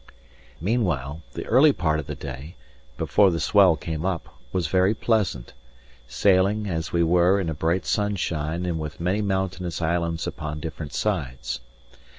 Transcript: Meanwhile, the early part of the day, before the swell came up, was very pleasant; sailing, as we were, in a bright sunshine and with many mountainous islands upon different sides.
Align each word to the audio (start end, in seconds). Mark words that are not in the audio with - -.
Meanwhile, 0.59 1.21
the 1.33 1.45
early 1.45 1.71
part 1.71 1.99
of 1.99 2.07
the 2.07 2.15
day, 2.15 2.55
before 2.97 3.29
the 3.29 3.39
swell 3.39 3.75
came 3.75 4.03
up, 4.03 4.35
was 4.51 4.65
very 4.65 4.95
pleasant; 4.95 5.53
sailing, 6.07 6.65
as 6.67 6.91
we 6.91 7.03
were, 7.03 7.39
in 7.39 7.49
a 7.51 7.53
bright 7.53 7.85
sunshine 7.85 8.65
and 8.65 8.79
with 8.79 8.99
many 8.99 9.21
mountainous 9.21 9.79
islands 9.79 10.25
upon 10.25 10.59
different 10.59 10.93
sides. 10.93 11.59